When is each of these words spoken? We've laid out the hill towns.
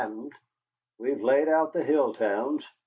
We've 0.97 1.21
laid 1.21 1.47
out 1.47 1.73
the 1.73 1.83
hill 1.83 2.15
towns. 2.15 2.63